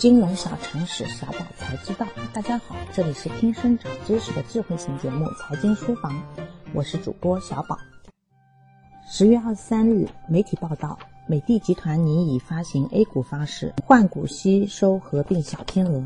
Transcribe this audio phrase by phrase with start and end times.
[0.00, 2.06] 金融小常识，小宝才知道。
[2.32, 6.10] 大家好，这里是听声长知识的智慧型节目《财经书房》，
[6.72, 7.76] 我是主播小宝。
[9.06, 16.02] 十月二十三日，媒体报道，美的集团拟以发行 A 股方式换股吸收合并小天鹅。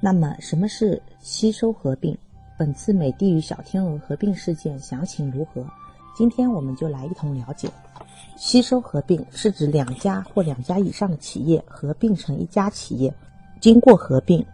[0.00, 2.18] 那么，什么是吸收合并？
[2.58, 5.64] 本次美的与小天鹅合并事件详情如何？
[6.18, 7.70] 今天我们就来一同了解。
[8.34, 13.14] 吸收合并是指两家或两家以上的企业合并成一家企业。
[13.60, 14.44] 经过合并，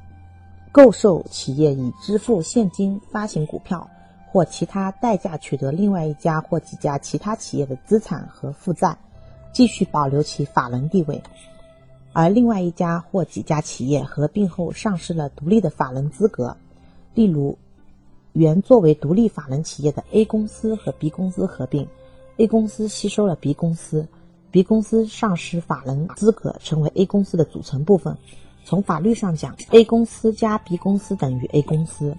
[0.70, 3.88] 购售企业以支付现金发行股票
[4.30, 8.94] 或其他代价取得另外一家或几家其他企业的资产和负债，
[9.50, 11.18] 继续保留其法人地位；
[12.12, 16.54] 而另外一家或几家企业合并后丧失了独立的法人资格，
[17.14, 17.56] 例如
[18.34, 21.86] 原作为独立法人企业的 A 公司和 B 公司合并
[22.38, 24.04] ，A 公司吸收了 B 公司
[24.50, 28.18] ，B 公司丧失法人资格，成为 A 公司的组成部分。
[28.64, 32.12] 从法律上讲，A 公司加 B 公司等于 A 公司。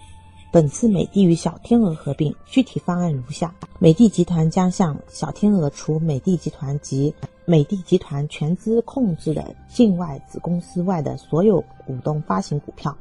[0.53, 12.95] 本次美的与小天鹅合并，具体方案如下：美的集团将向小天鹅除美的集团及美的集团全资控制的境外子公司外的所有股东发行股票，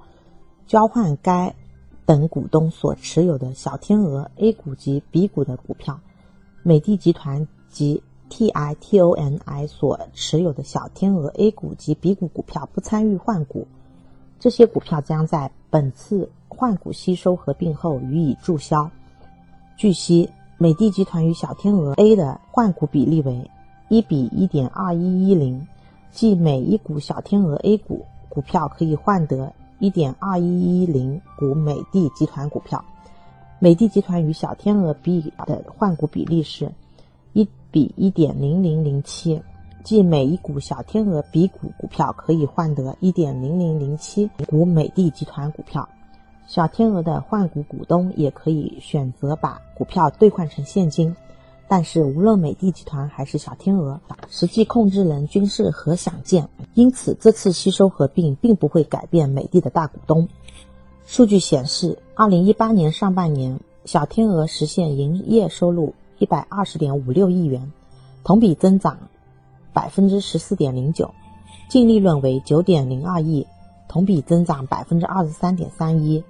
[0.67, 1.55] 交换该
[2.07, 6.01] 等股东所持有的小天鹅 A 股及 B 股的股票。
[6.63, 13.67] 美的集团及 TITONI 所持有的小天鹅 A 股及 B 股股票不参与换股，
[14.39, 18.91] 这些股票将在本次换股吸收合并后予以注销。
[19.77, 23.51] 据悉，美的集团与小天鹅 A 的换股比例为
[23.89, 25.67] 一比一点二一一零，
[26.11, 32.85] 即每一股小天鹅 A 股股票可以换得一点二一一零股美的集团股票。
[33.59, 36.71] 美的集团与小天鹅 B 的换股比例是。
[37.37, 39.43] 一比一点零零零七，
[39.83, 45.89] 即每一股小天鹅 B 股股票可以换得一点零零零七股美的集团股票。
[46.47, 51.13] 小天鹅的换股股东也可以选择把股票兑换成现金，
[51.69, 60.29] 但是无论美的集团还是小天鹅，实际控制人均是何享健，因此这次吸收合并并不会改变美的的大股东。
[61.07, 65.95] 数据显示，二零一八年上半年，小天鹅实现营业收入。
[66.17, 67.73] 一百二十点五六亿元，
[68.23, 68.97] 同比增长
[69.73, 71.13] 百分之十四点零九，
[71.69, 73.45] 净利润为九点零二亿，
[73.89, 76.23] 同比增长百分之二十三点三一，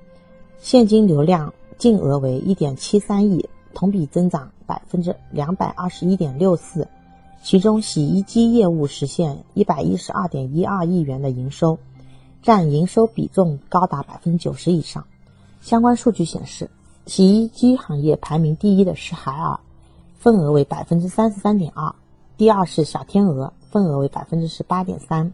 [0.59, 6.89] 现金流量净额为一点七三亿，同比增长百分之两百二十一点六四，
[7.43, 11.79] 其中洗衣机业务实现一百一十二点一二亿元的营收，
[12.43, 15.05] 占营收比重高达百分之九十以上。
[15.61, 16.71] 相关数据显示，
[17.07, 19.61] 洗衣机行业排名第一的是海尔。
[20.17, 21.95] 份额为百分之三十三点二，
[22.39, 25.31] 第二是小天鹅，份额为百分之十八点三。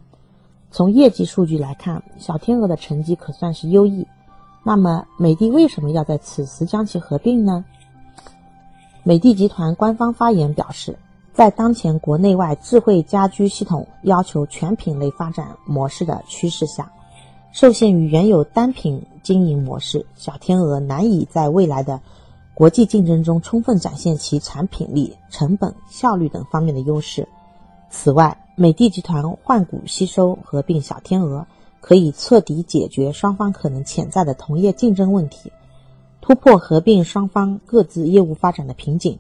[0.72, 4.04] 从业绩数据来看，小天鹅的成绩可算是优异。
[4.64, 7.64] 那么，美的为什么要在此时将其合并呢？
[9.02, 10.98] 美的集团官方发言表示，
[11.32, 16.92] 在当前国内外智慧家居系统要求全品类发展模式的趋势下，
[17.50, 22.00] 受限于原有单品经营模式，小天鹅难以在未来的。
[22.52, 27.26] 国际竞争中充分展现其产品力、成本、效率等方面的优势。
[27.88, 31.46] 此外，美的集团换股吸收合并小天鹅，
[31.80, 35.50] 可以彻底解决双方可能潜在的同业竞争问题，
[36.20, 39.18] 突破合并双方各自业务发展的瓶颈，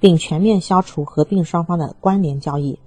[0.00, 2.78] 并全面消除合并双方的关联交易。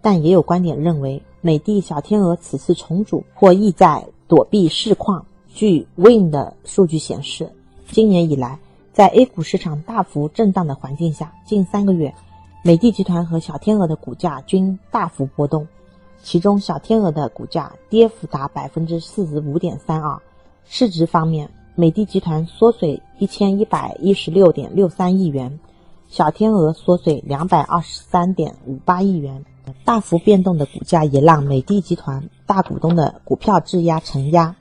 [0.00, 5.24] 但也有观点认为，美的小天鹅此次重组或意在躲避市况。
[5.54, 7.52] 据 Win 的数据显示，
[7.88, 8.58] 今年以来。
[8.94, 12.14] 在 A 股市场大幅震荡的环境下，近三个月，
[12.62, 15.66] 美的集团和小天鹅的股价均大幅波动。
[16.22, 20.20] 其中，小天鹅的股价跌幅达百分之四十五点三二。
[20.66, 25.58] 市值方面，美的集团缩水一千一百一十六点六三亿元，
[26.08, 29.44] 小天鹅缩水两百二十三点五八亿元。
[29.84, 34.56] 大幅变动的股价也让美的集团大股东的股票质押承压。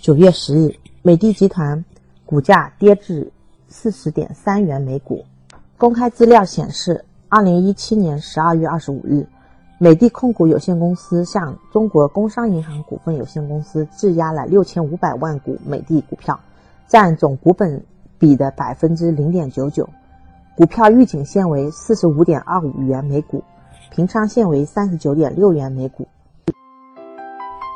[0.00, 1.84] 九月十日，美的集团
[2.24, 3.32] 股价跌至。
[3.72, 5.24] 四十点三元每股。
[5.78, 9.28] 公开资料显示，二零一七年十二月二十五日，
[9.82, 16.38] 美的控股有限公司向中国工商银行股份有限公司质押了六千五百万股美的股票，
[16.86, 17.82] 占总股本
[18.18, 19.88] 比的百分之零点九九，
[20.54, 23.42] 股票预警线为四十五点二五元每股，
[23.90, 26.06] 平仓线为三十九点六元每股。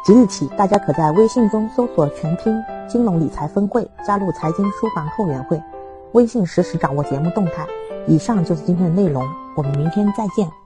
[0.04, 5.58] 即日起，大家可在微信中搜索全拼“金融理财分会”，加入财经书房后援会。
[6.12, 7.66] 微信实时掌握节目动态。
[8.06, 10.63] 以上就是今天的内容，我们明天再见。